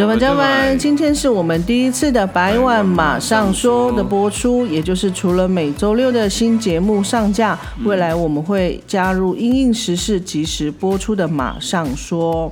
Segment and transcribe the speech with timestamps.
[0.00, 12.50] 各位家们，今天是我们第一次的百万马上说的播出，也就是除了每周六的新节目上架，未来我们会加入因应时事及时播出的马上说。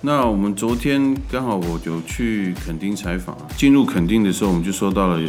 [0.00, 5.20] 那我们昨天刚好我就去垦丁采访，进入垦丁的时候，我们就收到了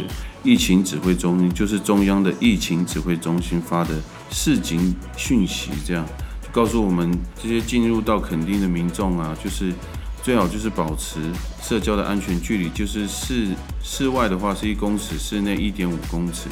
[0.42, 3.90] 疫情指挥中心，就是中央的疫情指挥中心发的
[4.30, 6.02] 市警讯息，这样
[6.40, 9.70] 就告诉我们这些进入到垦丁的民众啊，就是
[10.22, 11.20] 最好就是保持
[11.62, 13.48] 社交的安全距离，就是室
[13.82, 16.48] 室外的话是一公尺，室内一点五公尺。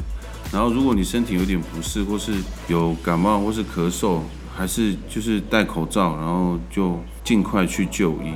[0.52, 2.32] 然后如果你身体有点不适，或是
[2.68, 4.20] 有感冒或是咳嗽，
[4.56, 6.98] 还是就是戴口罩，然后就。
[7.26, 8.32] 尽快去就医，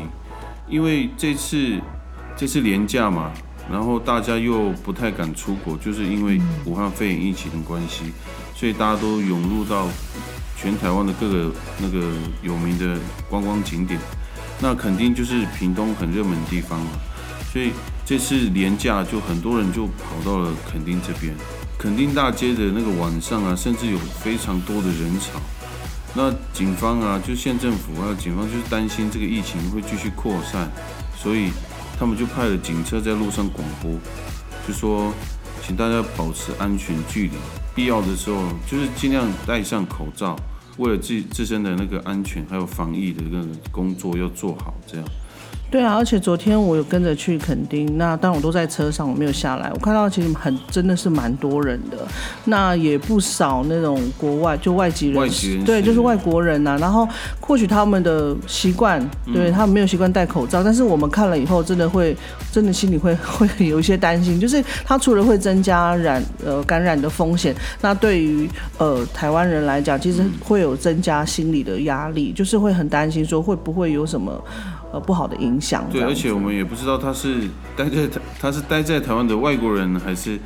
[0.68, 1.78] 因为这次
[2.36, 3.30] 这次廉假嘛，
[3.70, 8.12] 然后大家又不太敢出国，就是因为武汉肺炎疫情的关系，
[8.52, 9.86] 所以大家都涌入到
[10.56, 12.10] 全台湾的各个那个
[12.42, 14.00] 有名的观光景点，
[14.62, 16.90] 那肯定就是屏东很热门的地方嘛，
[17.52, 17.72] 所以
[18.04, 21.34] 这次廉假就很多人就跑到了垦丁这边，
[21.78, 25.40] 垦丁大街的那个晚上啊，甚至有非常多的人潮。
[26.12, 30.68] 那警方啊，就县政府啊警方，就是担心这个疫情会继续扩散，
[31.16, 31.50] 所以
[31.98, 33.92] 他们就派了警车在路上广播，
[34.66, 35.12] 就说
[35.64, 37.32] 请大家保持安全距离，
[37.76, 40.36] 必要的时候就是尽量戴上口罩，
[40.80, 45.06] 为了自自身的那个安全还有防疫的那个工作要做好，这样。
[45.70, 49.70] 对啊，而且昨天我有跟着去垦丁，那但我都在车上，我没有下来。
[49.72, 51.98] 我看到其实很真的是蛮多人的，
[52.46, 55.14] 那也不少那种国外就外籍人，
[55.64, 56.76] 对，就是外国人呐。
[56.80, 57.08] 然后
[57.40, 59.00] 或许他们的习惯，
[59.32, 62.16] 对他们没有习惯戴口罩，但是我们看了以后，真的会
[62.50, 74.42] 真的心里会 会有一些担心，就是他除了会增加染呃感染的风险，那对于呃台湾人来讲，其实会有增加心理的压力，就是会很担心说会不会有什么。
[74.92, 75.59] 呃，不好的影响。
[75.90, 80.38] 对，而且我们也不知道他是待在台，他是待在台湾的外国人，还是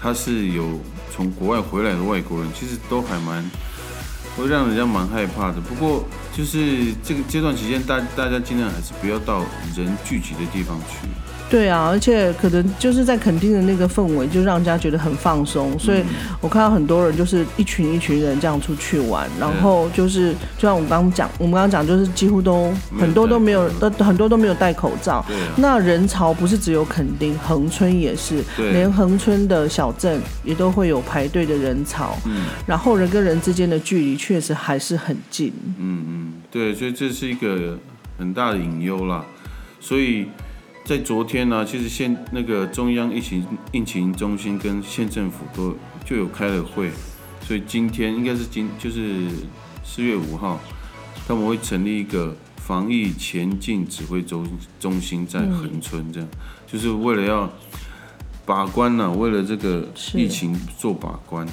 [0.00, 0.78] 他是有
[1.10, 3.44] 从国外回来的外国人，其实都还蛮
[4.36, 5.60] 会让人家蛮害怕的。
[5.60, 6.04] 不过
[6.40, 9.44] 就是这个阶段期间，大大家尽量还是不要到
[9.76, 11.06] 人聚集的地方去。
[11.50, 15.76] 对啊，而且可能就是在垦丁的那个氛围，就让人家觉得很放松。
[15.80, 16.00] 所以
[16.40, 25.26] 我看到很多人就是一群一群人这样出去玩，然后就是就像我刚刚讲，我们刚刚讲就是几乎都很多都没有，都很多都没有戴口罩。
[25.56, 32.16] 那人潮不是只有垦丁，恒春也是，连恒春的小镇也都会有排队的人潮。
[32.26, 35.52] 嗯，然后人跟人之间的距离确实还是很近。
[35.80, 37.78] 嗯嗯，对，所以这是一个
[38.18, 39.24] 很大的隐忧啦。
[39.80, 40.26] 所以。
[40.82, 46.90] 在昨天呢，其实县那个中央疫情疫情中心跟县政府都就有开了会，
[47.42, 49.28] 所以今天应该是今就是
[49.84, 50.58] 四月五号，
[51.28, 54.44] 他们会成立一个防疫前进指挥中
[54.80, 56.28] 中心在横村，这样
[56.66, 57.48] 就是为了要
[58.44, 61.46] 把关呢，为了这个疫情做把关。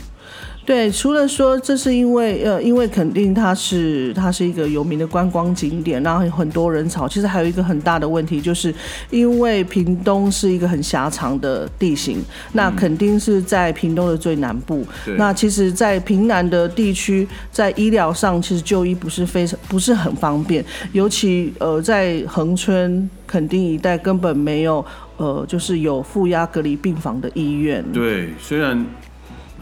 [0.68, 7.08] 对，除了说这是因为呃，因为肯定它是它是一个有名的观光景点，然后很多人潮。
[7.08, 8.76] 其实还有一个很大的问题，就是
[9.10, 14.86] 因为屏东是一个很狭长的地形，那肯定是在屏东的最南部。
[15.16, 20.62] 那其实，在平南的地区，在医疗上其实就医不是非常不是很方便，
[20.92, 24.86] 尤其呃在恒春垦丁一带根本没有
[25.16, 27.82] 呃就是有负压隔离病房的医院。
[27.94, 28.86] 对，虽然。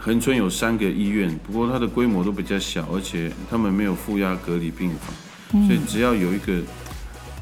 [0.06, 6.62] 恒村有三个医院，不过它的规模都比较小，而且他们没有负压隔离病房，所以只要有一个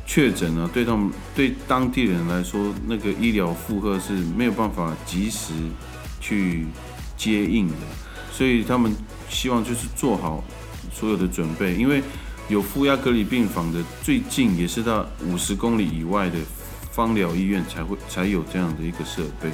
[0.06, 5.52] 确诊呢，对他们对当地人来说，那个医疗负荷是没有办法及时
[6.22, 6.64] 去
[7.18, 7.74] 接应的，
[8.32, 8.90] 所以他们
[9.28, 10.42] 希望就是做好
[10.90, 12.02] 所有的准备，因为
[12.48, 16.38] 有负压隔离病房的最近也是到五十公里以外的
[16.94, 19.50] 芳疗医院才会才有这样的一个设备。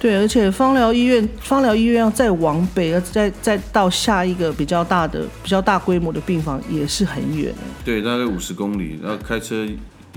[0.00, 7.54] 对，而且芳疗医院，芳疗医院要再往北，再再到下一个比较大的、比较大规模的病房，也是很远。
[7.84, 9.64] 对，大概五十公里，然后开车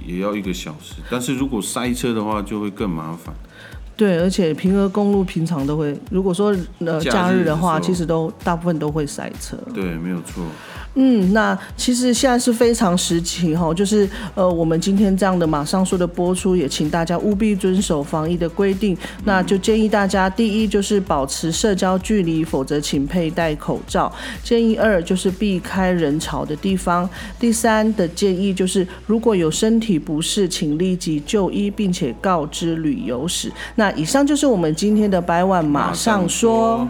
[0.06, 0.96] 也要一个小时。
[1.10, 3.34] 但是如果塞车的话，就会更麻烦。
[4.00, 9.58] 对，而且平和公路平常都会，如果说呃假日的话，其实都大部分都会塞车。
[9.74, 10.42] 对，没有错。
[10.96, 18.98] 嗯，那其实现在是非常时期哈，就是呃，我们今天这样的马上说的播出，也请大家务必遵守防疫的规定。
[19.24, 24.12] 那就建议大家，第一就是保持社交距离，否则请佩戴口罩。
[24.44, 27.08] 建议二就是避开人潮的地方。
[27.40, 33.52] 第三的建议就是，如果有身体不适，请立即就医，并且告知旅游史。
[33.76, 36.88] 那以上就是我们今天的百万马上说。